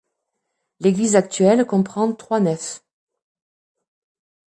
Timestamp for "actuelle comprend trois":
1.15-2.39